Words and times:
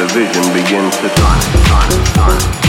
the 0.00 0.06
vision 0.14 0.42
begins 0.54 0.96
to 0.96 1.08
dawn, 1.08 1.40
dawn, 1.66 2.14
dawn. 2.14 2.59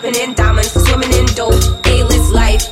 dripping 0.00 0.20
in 0.20 0.34
diamonds, 0.34 0.70
swimming 0.70 1.12
in 1.12 1.26
dope, 1.34 1.54
A-list 1.86 2.32
life. 2.32 2.62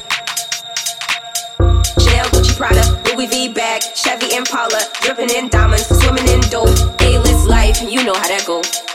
Chanel, 1.99 2.27
Gucci, 2.27 2.57
Prada, 2.57 3.03
Louis 3.07 3.27
V 3.27 3.49
bag, 3.53 3.83
Chevy 3.95 4.37
Impala, 4.37 4.81
dripping 5.03 5.31
in 5.31 5.49
diamonds, 5.49 5.87
swimming 5.87 6.29
in 6.29 6.41
dope, 6.43 6.69
A-list 7.01 7.49
life. 7.49 7.83
You 7.83 8.05
know 8.05 8.15
how 8.15 8.29
that 8.29 8.45
goes. 8.47 8.86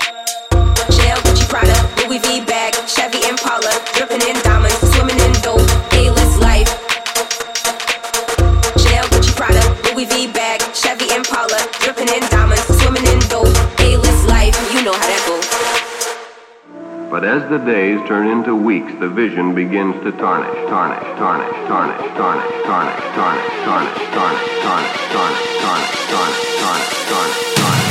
the 17.51 17.57
days 17.57 17.99
turn 18.07 18.29
into 18.29 18.55
weeks, 18.55 18.93
the 19.01 19.09
vision 19.09 19.53
begins 19.53 19.93
to 20.05 20.11
tarnish, 20.13 20.55
tarnish, 20.69 21.03
tarnish, 21.19 21.67
tarnish, 21.67 22.15
tarnish, 22.15 22.55
tarnish, 22.63 23.59
tarnish, 23.67 23.67
tarnish, 23.67 24.07
tarnish, 24.13 24.55
tarnish, 24.63 25.01
tarnish, 25.11 25.51
tarnish, 25.51 26.07
tarnish, 26.07 26.55
tarnish, 26.61 27.11
tarnish, 27.11 27.55
tarnish. 27.57 27.90